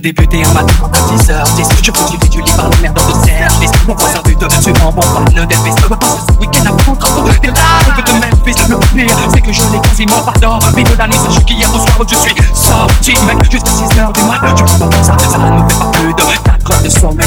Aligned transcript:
A 0.00 0.02
débuté 0.02 0.42
un 0.42 0.52
matin 0.54 0.72
à 0.82 1.14
10h10 1.14 1.68
Je 1.82 1.92
suis 2.08 2.18
du 2.30 2.40
lit 2.40 2.52
par 2.56 2.70
le 2.70 2.76
merde 2.80 2.96
de 2.96 3.26
service. 3.26 3.70
Mon 3.86 3.94
voisin 3.94 4.22
but 4.24 4.40
de 4.40 4.48
suivant 4.48 4.92
bon 4.92 5.02
parle 5.02 5.46
d'Elvis 5.46 5.74
Me 5.90 5.94
passe 5.94 6.24
ce 6.26 6.40
week-end 6.40 6.64
à 6.64 6.72
prendre 6.72 7.24
des 7.24 7.48
lives 7.48 8.04
de 8.06 8.12
Memphis 8.12 8.54
Le 8.70 8.78
pire 8.96 9.16
c'est 9.30 9.40
que 9.42 9.52
je 9.52 9.60
l'ai 9.60 9.80
quasiment 9.80 10.22
pas 10.22 10.32
dormi 10.40 10.84
de 10.84 10.96
la 10.96 11.06
nuit 11.06 11.16
Sache 11.16 11.44
qu'hier 11.44 11.68
au 11.74 11.78
soir 11.78 12.08
je 12.08 12.14
suis 12.14 12.34
sorti 12.54 13.12
Mec. 13.26 13.50
Jusqu'à 13.50 13.72
6h 13.72 14.12
du 14.14 14.22
mat 14.22 14.40
Tu 14.56 14.64
peux 14.64 14.88
pas 14.88 15.02
ça, 15.02 15.16
ça 15.18 15.36
ne 15.36 15.68
fait 15.68 15.78
pas 15.78 15.90
plus 15.92 16.14
de 16.14 16.22
4 16.44 16.72
heures 16.72 16.82
de 16.82 16.88
sommeil 16.88 17.26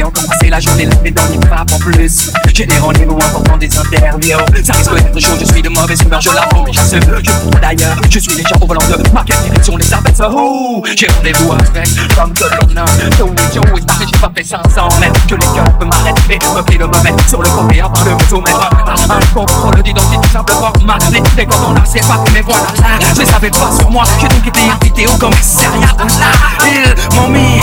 encore 0.00 0.26
passer 0.26 0.48
la 0.48 0.60
journée 0.60 0.86
là 0.86 0.94
dans 0.94 1.26
les 1.28 1.38
papes 1.48 1.72
en 1.72 1.78
plus. 1.78 2.30
J'ai 2.54 2.66
des 2.66 2.78
rendez-vous 2.78 3.16
importants 3.16 3.58
des 3.58 3.68
interviews. 3.76 4.38
Ça 4.64 4.72
risque 4.72 4.94
d'être 4.94 5.20
chaud, 5.20 5.34
je 5.38 5.44
suis 5.52 5.62
de 5.62 5.68
mauvaise 5.68 6.00
humeur, 6.02 6.20
je 6.20 6.30
l'avoue 6.30 6.64
Mais 6.64 6.72
je 6.72 6.80
sais, 6.80 7.00
je 7.00 7.60
d'ailleurs. 7.60 7.96
Je 8.08 8.18
suis 8.18 8.34
déjà 8.36 8.56
au 8.60 8.66
volant 8.66 8.80
de 8.80 9.10
ma 9.12 9.22
direction 9.24 9.76
les 9.76 9.92
abeilles 9.92 10.12
Oh, 10.20 10.82
j'ai 10.96 11.06
rendez-vous 11.08 11.52
avec 11.52 11.90
comme 12.14 12.32
que 12.32 12.44
l'on 12.44 12.80
a. 12.80 12.84
Joe 13.18 13.30
Joe 13.52 13.64
est 13.78 13.86
parti, 13.86 14.06
j'ai 14.12 14.18
pas 14.18 14.32
fait 14.34 14.44
500 14.44 14.88
mètres 15.00 15.26
Que 15.26 15.34
les 15.34 15.40
cœurs 15.40 15.78
peuvent 15.78 15.88
m'arrêter, 15.88 16.38
me 16.54 16.62
pris 16.62 16.78
de 16.78 16.84
me 16.84 17.02
mettre 17.02 17.28
sur 17.28 17.42
le 17.42 17.48
côté 17.48 17.80
avant 17.80 18.04
de 18.04 18.10
me 18.10 18.28
soumettre. 18.28 18.70
Un 19.10 19.34
contrôle 19.34 19.82
d'identité 19.82 20.16
tout 20.22 20.30
simplement 20.30 20.72
magné 20.84 21.22
Dès 21.36 21.46
quand 21.46 21.56
on 21.68 21.76
a 21.76 21.84
c'est 21.84 22.00
pas 22.00 22.22
mais 22.32 22.42
voilà 22.42 22.62
là 22.78 23.06
Je 23.18 23.24
savais 23.24 23.50
pas 23.50 23.70
sur 23.78 23.90
moi, 23.90 24.04
j'ai 24.20 24.28
donc 24.28 24.46
été 24.46 24.60
invité 24.60 25.06
au 25.06 25.16
commissariat. 25.18 25.96
Là, 25.98 26.32
ils 26.66 27.16
m'ont 27.16 27.28
mis 27.28 27.60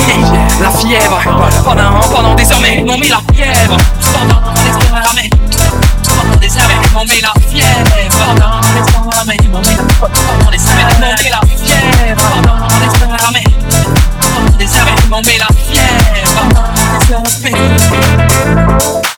la 0.62 0.72
fièvre 0.72 1.20
Pendant, 1.64 2.00
pendant 2.14 2.36
des 2.36 2.52
heures, 2.52 2.60
mais 2.62 2.78
ils 2.78 2.86
m'ont 2.86 2.98
mis 2.98 3.10
la 3.10 3.22
fièvre 3.34 3.78
Pendant 4.14 4.54
des 4.54 4.72
heures, 4.72 5.14
mais 5.16 5.30
Pendant 6.06 6.40
des 6.40 6.48
ils 6.48 6.94
m'ont 6.94 7.06
mis 7.06 7.22
la 7.22 7.34
fièvre 7.50 7.86
Pendant 8.26 8.60
des 8.62 8.80
heures, 8.96 9.24
mais 9.28 9.38
ils 9.42 9.50
m'ont 9.50 9.60
mis 9.60 9.66
la 9.66 9.84
Pendant 10.08 10.52
des 10.52 10.58
heures, 10.58 10.90
ils 10.92 11.00
m'ont 11.00 11.14
mis 11.18 11.30
la 11.30 11.42
fièvre 11.58 12.22
Pendant 12.34 12.68
des 12.68 13.04
heures, 13.04 13.32
mais 13.34 13.44
des 14.58 14.66
heures, 14.66 14.88
ils 15.04 15.10
m'ont 15.10 15.22
mis 15.22 15.38
la 15.38 15.48
fièvre 15.48 16.10
des 17.44 17.54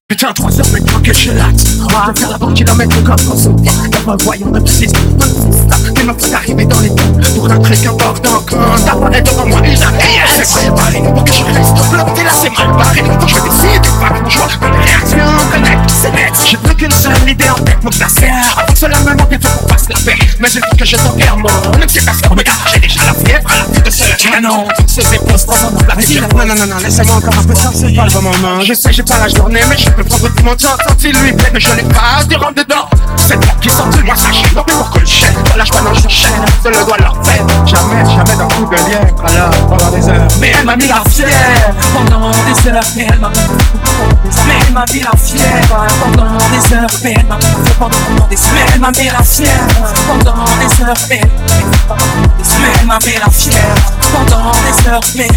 Putain, 0.07 0.33
3 0.33 0.59
heures 0.59 0.67
maintenant 0.73 0.99
que 1.01 1.13
je 1.13 1.31
laxe. 1.31 1.65
Je 1.67 2.11
vais 2.11 2.19
faire 2.19 2.29
la 2.29 2.37
banque 2.37 2.53
kilomètre 2.53 2.95
comme 3.03 3.15
quand 3.15 3.37
son 3.37 3.55
D'abord 3.91 4.17
voyons 4.23 4.51
de 4.51 4.59
psy 4.59 4.87
T'es 4.87 6.03
ma 6.03 6.13
faut 6.13 6.33
arriver 6.33 6.65
dans 6.65 6.79
les 6.81 6.89
temps. 6.89 7.03
Pour 7.35 7.49
un 7.49 7.59
truc 7.59 7.85
important 7.85 8.43
T'apparaît 9.11 9.21
devant 9.21 9.45
moi 9.47 9.61
il 9.65 9.83
a 9.83 9.87
C'est 10.43 10.69
préparé 10.69 11.01
pour 11.13 11.23
que 11.23 11.33
je 11.33 11.43
reste 11.43 11.89
bloqué 11.89 12.23
là. 12.23 12.31
C'est 12.41 12.49
mal 12.57 12.71
barré 12.77 13.01
Donc 13.01 13.27
je 13.27 13.35
vais 13.35 13.49
décider 13.49 13.79
pas 13.99 14.13
mon 14.13 14.29
choix 14.29 14.47
Une 14.61 14.81
réaction. 14.81 15.17
Connecte 15.51 15.91
c'est 16.01 16.11
net 16.11 16.33
J'ai 16.49 16.57
plus 16.57 16.75
qu'une 16.75 16.91
seule 16.91 17.29
idée 17.29 17.49
en 17.49 17.55
tête 17.55 17.83
me 17.83 17.89
placer 17.89 18.29
Avant 18.57 18.75
cela 18.75 18.99
me 19.01 19.15
manquait 19.15 19.39
faut 19.41 19.59
qu'on 19.59 19.67
fasse 19.67 19.89
la 19.89 19.95
paix. 19.99 20.17
Mais 20.39 20.49
il 20.51 20.61
faut 20.61 20.75
que 20.77 20.85
je 20.85 20.95
t'en 20.95 21.09
perds 21.11 21.37
mon 21.37 21.49
occupation 21.81 22.35
Mais 22.35 22.43
car 22.43 22.55
j'ai 22.73 22.79
déjà 22.79 23.01
la 23.05 23.13
fièvre 23.13 23.51
à 23.51 23.57
la 23.57 23.63
vue 23.73 23.81
de 23.81 23.89
ce 23.89 24.03
canon. 24.23 24.67
Ce 24.87 25.01
dépose 25.11 25.45
pas 25.45 25.53
mon 25.63 25.95
Vas-y 25.95 26.21
non 26.21 26.27
non 26.29 26.55
non 26.55 26.65
non 26.67 26.77
laissez-moi 26.77 27.15
encore 27.15 27.37
un 27.37 27.43
peu 27.43 27.53
de 27.53 27.59
temps 27.59 27.71
c'est 27.73 27.93
pas 27.93 28.05
le 28.05 28.11
bon 28.11 28.21
moment. 28.21 28.61
Je 28.61 28.73
sais 28.73 28.93
j'ai 28.93 29.03
pas 29.03 29.19
la 29.19 29.27
journée 29.27 29.61
mais 29.69 29.77
je 29.77 29.89
peux 29.89 30.03
prendre 30.03 30.29
tout 30.29 30.43
mon 30.43 30.55
temps. 30.55 30.77
Tant 30.87 30.95
il 31.03 31.11
lui 31.19 31.33
plaît 31.33 31.51
mais 31.53 31.59
je 31.59 31.73
l'ai 31.75 31.83
pas. 31.83 32.23
Tu 32.29 32.35
rentres 32.37 32.63
dedans 32.63 32.87
C'est 33.17 33.39
toi 33.39 33.53
qui 33.59 33.69
sort 33.69 33.89
de 33.89 34.01
moi 34.03 34.15
sache 34.15 34.41
Non 34.55 34.63
mais 34.67 34.73
pour 34.73 34.89
que 34.91 34.99
le 34.99 35.05
chaîne 36.61 36.73
Se 36.73 36.79
le 36.79 36.85
doigt 36.85 36.97
leur 36.97 37.15
faire. 37.25 37.45
Jamais 37.65 38.05
jamais 38.05 38.35
d'un 38.37 38.47
coup 38.47 38.65
de 38.65 38.75
lien 38.75 38.99
Alors 39.25 39.51
pendant 39.67 39.91
des 39.91 40.07
heures. 40.09 40.27
Mais 40.39 40.51
elle 40.57 40.65
m'a 40.65 40.75
mis 40.75 40.87
la 40.87 41.03
fièvre 41.09 41.31
Pendant 41.93 42.31
des 42.31 42.69
heures 42.69 42.83
Mais 42.95 43.07
elle 43.09 43.19
m'a 43.19 43.29
mis 44.93 44.99
la 45.01 45.11
fièvre 45.17 45.85
Pendant 46.01 46.37
des 46.37 46.75
heures 46.75 46.87
Mais 47.03 47.13
elle 47.17 47.25
m'a 47.25 47.37
pendant 47.79 48.27
des 48.29 48.35
Mais 48.53 48.61
elle 48.73 48.79
m'a 48.79 48.91
mis 48.91 49.09
la 49.09 49.23
fièvre 49.23 49.93
Pendant 50.07 50.33
des 50.59 50.83
heures 50.83 50.93
Mais 51.09 51.21
elle 52.79 52.87
m'a 52.87 52.99
mis 52.99 53.19
la 53.19 53.29
fièvre 53.29 53.93
Pendant 54.13 54.51
des 54.51 54.89
heures. 54.89 55.01
Mais 55.15 55.27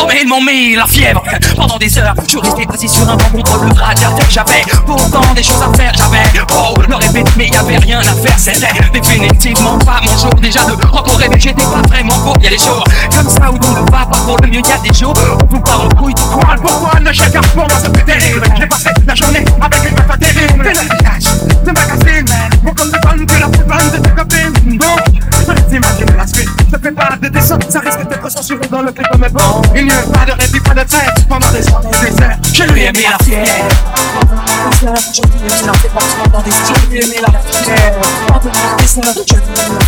Oh 0.00 0.06
mais 0.08 0.20
ils 0.22 0.28
m'ont 0.28 0.40
mis 0.40 0.74
la 0.74 0.86
fièvre 0.86 1.22
pendant 1.56 1.76
des 1.76 1.98
heures. 1.98 2.14
Je 2.30 2.38
restais 2.38 2.66
assis 2.72 2.88
sur 2.88 3.08
un 3.08 3.16
banc 3.16 3.24
contre 3.32 3.64
le 3.64 3.80
radiateur 3.80 4.26
J'avais. 4.30 4.62
Pourtant 4.86 5.34
des 5.34 5.42
choses 5.42 5.62
à 5.62 5.76
faire 5.76 5.92
J'avais. 5.94 6.44
Oh 6.56 6.74
le 6.98 7.24
mais 7.36 7.48
y'avait 7.48 7.78
rien 7.78 8.00
à 8.00 8.02
faire 8.02 8.38
C'était 8.38 8.68
définitivement 8.92 9.78
pas 9.78 10.00
mon 10.02 10.18
jour. 10.18 10.34
Déjà 10.40 10.64
de 10.64 10.86
rencontrer 10.86 11.28
mais 11.28 11.38
j'étais 11.38 11.62
pas 11.62 11.82
vraiment 11.88 12.16
beau. 12.18 12.34
Y'a 12.40 12.50
des 12.50 12.58
jours 12.58 12.84
comme 13.14 13.28
ça 13.28 13.50
où 13.50 13.58
tout 13.58 13.70
ne 13.70 13.90
va 13.90 14.06
pas 14.06 14.18
pour 14.26 14.36
le 14.38 14.48
mieux. 14.48 14.62
Y'a 14.68 14.78
des 14.78 14.94
jours 14.94 15.14
où 15.42 15.46
tout 15.46 15.60
part 15.60 15.84
en 15.84 15.88
couille 15.88 16.14
Pourquoi, 16.14 16.56
pourquoi 16.56 17.00
ne 17.00 17.12
chacun 17.12 17.40
pour 17.40 17.68
moi 17.68 17.78
fait 17.78 18.04
terrible? 18.04 18.46
J'ai 18.58 18.66
passé 18.66 18.90
la 19.06 19.14
journée 19.14 19.44
avec 19.60 19.90
une 19.90 19.96
meuf 19.96 20.18
terrible. 20.18 20.64
De 20.64 20.68
l'habillage, 20.68 21.64
de 21.64 21.70
magazine 21.70 22.26
Bon 22.62 22.72
comme 22.74 22.90
de 22.90 22.98
bonne 22.98 23.26
que 23.26 23.40
la 23.40 23.48
plus 23.48 23.90
de 23.90 24.02
tes 24.02 24.10
copines. 24.10 24.78
Donc, 24.78 25.24
t'imagines 25.68 26.16
la 26.16 26.26
suite 26.26 26.48
Je 26.72 26.78
fais 26.78 26.92
pas 26.92 27.16
de 27.20 27.28
dessin, 27.28 27.58
ça 27.68 27.80
risque 27.80 28.08
d'être 28.08 28.30
censuré 28.30 28.66
dans 28.70 28.82
le 28.82 28.92
clip 28.92 29.06
mes 29.18 29.28
bon 29.28 29.62
Il 29.74 29.86
n'y 29.86 29.92
a 29.92 30.02
pas 30.02 30.24
de 30.24 30.32
répit, 30.32 30.60
pas 30.60 30.74
de 30.74 30.88
tête 30.88 31.26
Pendant 31.28 31.50
des 31.50 31.60
des 31.60 32.22
heures 32.22 32.36
Je 32.52 32.72
lui 32.72 32.82
ai 32.82 32.92
mis 32.92 33.02
la 33.02 33.24
fièvre 33.24 33.93
Je 34.96 35.20
la 35.66 35.72
fièvre 35.72 35.92
Pendant 36.22 36.42
des 36.42 36.50
ai 37.00 37.06
mis 37.06 37.20
la 37.20 37.40
fièvre 37.40 38.00
Pendant 38.28 38.50
des 38.76 38.98
heures, 38.98 39.24
je 39.26 39.83